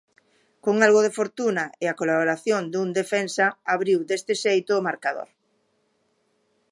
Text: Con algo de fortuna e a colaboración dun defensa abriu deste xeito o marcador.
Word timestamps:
Con 0.65 0.75
algo 0.87 0.99
de 1.05 1.15
fortuna 1.19 1.65
e 1.83 1.85
a 1.87 1.97
colaboración 2.01 2.61
dun 2.73 2.89
defensa 2.99 3.45
abriu 3.75 3.99
deste 4.09 4.33
xeito 4.43 4.71
o 4.75 4.85
marcador. 4.87 5.29